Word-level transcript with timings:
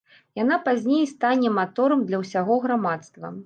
Яна 0.37 0.57
пазней 0.67 1.03
стане 1.11 1.53
маторам 1.59 2.05
для 2.11 2.25
ўсяго 2.25 2.61
грамадства. 2.67 3.37